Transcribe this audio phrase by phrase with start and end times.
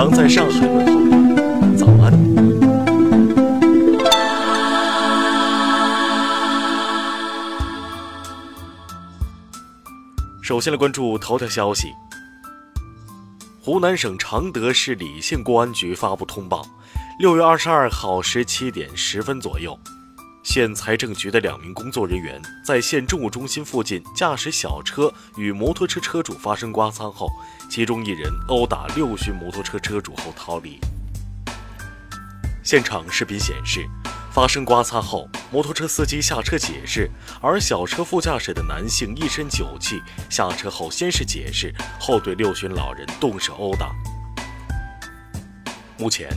[0.00, 2.10] 阳在上海问候，早安。
[10.40, 11.88] 首先来关注头条消息。
[13.60, 16.64] 湖南省常德市澧县公安局发布通报：
[17.18, 19.78] 六月二十二号十七点十分左右。
[20.42, 27.28] 县财政局的两名工作人员在县政务中心附近驾驶小车与摩托车车主发生刮擦后，
[27.68, 30.80] 其中一人殴打六旬摩托车车主后逃离。
[32.64, 33.86] 现场视频显示，
[34.32, 37.10] 发生刮擦后，摩托车司机下车解释，
[37.42, 43.94] 而小车副驾驶的男性一身酒气，下车后先是解释，后对六旬老人动手殴打。
[45.98, 46.28] 目前。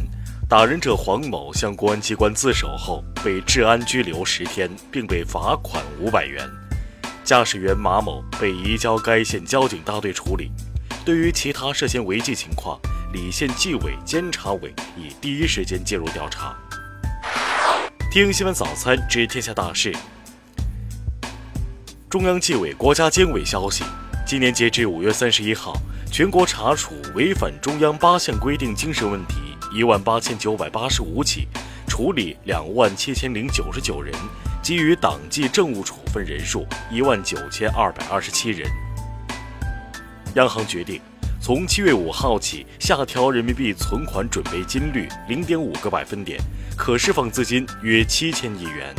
[0.53, 6.47] 打人者黄某向公安机关自首后，被治安拘留十天，并被罚款五百元。
[7.23, 10.51] 驾驶员马某被移交该县交警大队处理。
[11.03, 12.79] 对于其他涉嫌违纪情况，
[13.11, 16.55] 澧县纪委监察委已第一时间介入调查。
[18.11, 19.91] 听新闻早餐知天下大事。
[22.11, 23.83] 中央纪委国家监委消息，
[24.23, 25.73] 今年截至五月三十一号，
[26.11, 29.37] 全国查处违反中央八项规定精神问题。
[29.73, 31.47] 一万八千九百八十五起，
[31.87, 34.13] 处理两万七千零九十九人，
[34.61, 38.69] 给予党纪政务处分人数一万九千二百二十七人。
[40.35, 41.01] 央行决定，
[41.41, 46.39] 从七月五号起下调人民币存款准备金率零点五个百分点，
[46.77, 48.93] 可释放资金约七千亿元。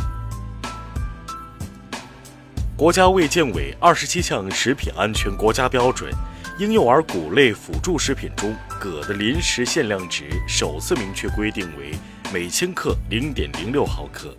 [2.75, 6.11] 国家卫健委二十七项食品安全国家标准。
[6.57, 11.93] 婴幼儿谷类辅助食品中，铬的临时限量值首次明确规定为
[12.33, 14.33] 每千克零点零六毫克。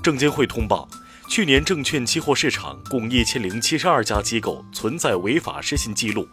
[0.00, 0.88] 证监会通报，
[1.28, 6.28] 去年证券期货市场共一千零七十二家机构存在违法失信记录，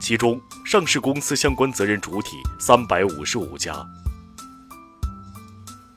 [0.00, 3.86] 其中上市公司相关责任主体三百五十五家。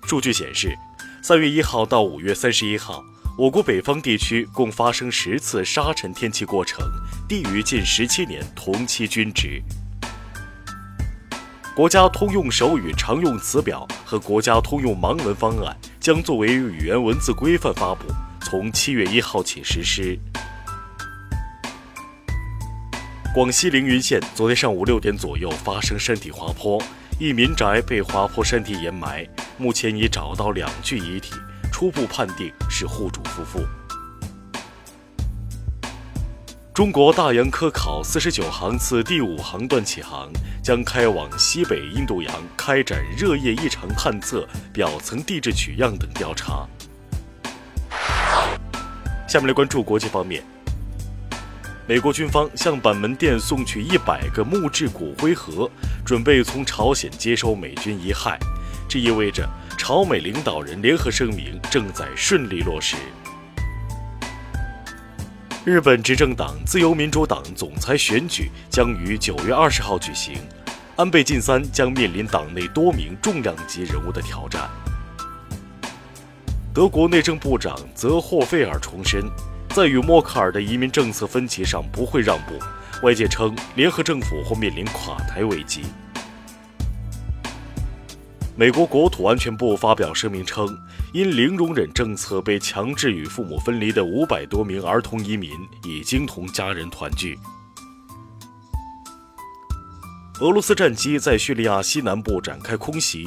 [0.03, 0.77] 数据显示，
[1.21, 3.01] 三月一号到五月三十一号。
[3.35, 6.87] 我国北方地区共发生十次沙尘天气过程，
[7.27, 9.59] 低于近十七年同期均值。
[11.75, 18.05] 国家通用手语常用词表和国家通用盲文方案将作为语言文字规范发布，
[18.39, 20.15] 从七月一号起实施。
[23.33, 26.79] 广西凌云县昨天上午六点左右发生山体滑坡，
[27.19, 29.27] 一民宅被滑坡山体掩埋，
[29.57, 31.33] 目前已找到两具遗体。
[31.83, 33.59] 初步判定是户主夫妇。
[36.73, 40.31] 中国大洋科考四十九航次第五航段起航，
[40.63, 46.65] 将开往西北印度洋开展热液异常探测、表层地质取样等调查。
[49.27, 50.41] 下面来关注国际方面。
[51.85, 55.69] 美国军方向板门店送去一百个木质骨灰盒，
[56.05, 58.37] 准备从朝鲜接收美军遗骸，
[58.87, 59.45] 这意味着。
[59.85, 62.95] 朝美领导人联合声明正在顺利落实。
[65.65, 70.37] 日本执政党自由民主党总裁选举将于九月二十号举行，
[70.95, 74.69] 安倍晋三将面临党内多名重量级人物的挑战。
[76.73, 79.29] 德国内政部长泽霍费尔重申，
[79.71, 82.57] 在与默克尔的移民政策分歧上不会让步，
[83.05, 85.83] 外界称联合政府或面临垮台危机。
[88.55, 90.77] 美国国土安全部发表声明称，
[91.11, 95.49] 因零容忍政策被强制与父母分离的五百多名儿童移民
[95.83, 97.35] 已经同家人团聚。
[100.39, 103.25] 俄罗斯战机在叙利亚西南部展开空袭，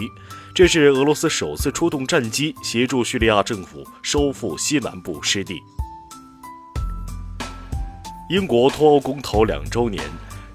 [0.55, 5.61] 这是俄罗斯首次出动战机协助叙利亚政府收复西南部失地。
[8.31, 10.01] 英国脱欧公投两周年。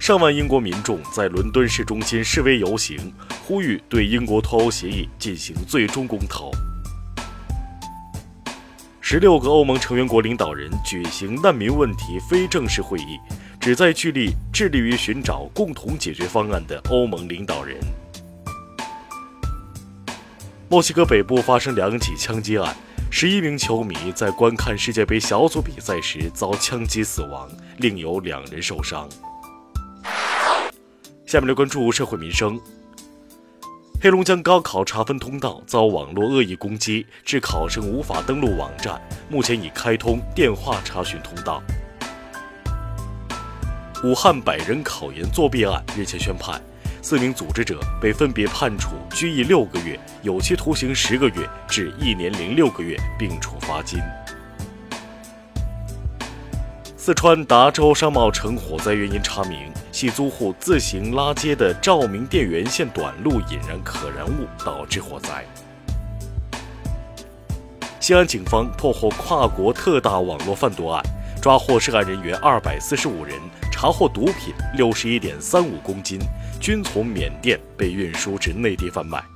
[0.02, 3.14] 上万英国民众在伦敦市中心示威游行，
[3.46, 6.50] 呼吁对英国脱欧协议进行最终公投。
[9.00, 13.20] 十六个欧盟成员国领导人举行难民问题非正式会议，
[13.60, 17.78] 旨在聚力致力于寻找共同解决方案的欧盟领导人。
[20.68, 22.76] 墨西哥北部发生两起枪击案，
[23.12, 27.48] 十一名球迷在观看世界杯小组比赛时遭枪击死亡，
[27.78, 29.08] 另有两人受伤。
[31.32, 32.60] 下面来关注社会民生。
[34.02, 41.64] 黑龙江高考查分通道遭网络恶意攻击，致考生无法登录网站，目前已开通电话查询通道。
[44.04, 46.62] 武汉百人考研作弊案日前宣判，
[47.02, 54.02] 四名组织者被分别判处拘役六个月、有期徒刑十个月至一年零六个月，并处罚金。
[57.04, 59.58] 四川达州商贸城火灾原因查明。
[59.92, 65.44] 系租户自行拉接的照明电源线短路引燃可燃物，导致火灾。
[68.00, 71.04] 西安警方破获跨国特大网络贩毒案，
[71.42, 73.36] 抓获涉案人员二百四十五人，
[73.72, 76.20] 查获毒品六十一点三五公斤，
[76.60, 79.31] 均从缅甸被运输至内地贩卖。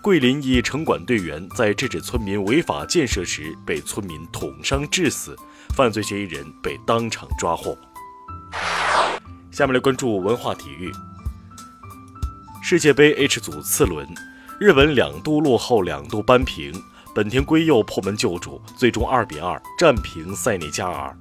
[0.00, 5.36] 桂林一城管队员在制止村民违法建设时被村民捅伤致死，
[5.74, 7.76] 犯罪嫌疑人被当场抓获。
[9.50, 10.92] 下面来关注文化体育。
[12.62, 14.06] 世界杯 H 组次轮，
[14.60, 16.72] 日本两度落后，两度扳平。
[17.14, 21.18] 本田圭佑破门救主，最终二比二战平塞内加尔。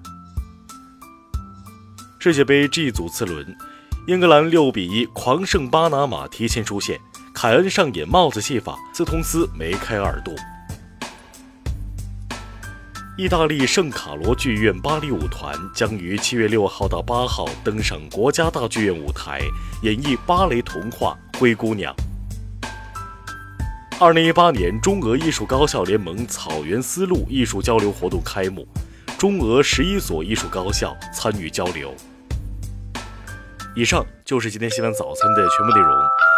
[2.19, 3.57] 世界杯 G 组次轮，
[4.06, 7.00] 英格兰六比一狂胜巴拿马，提前出线。
[7.39, 10.34] 凯恩上演帽子戏法，斯通斯梅开二度。
[13.16, 19.39] 意大利圣卡罗剧院芭蕾舞团将于七月六号到八号登上国家大剧院舞台，
[19.84, 21.95] 演绎芭蕾童话《灰姑娘》。
[24.00, 28.68] 二零一八年中俄艺术高校联盟草原丝路艺术交流活动开幕，
[29.16, 31.94] 中俄十一所艺术高校参与交流。
[33.75, 35.94] 以上就是今天新闻早餐的全部内容。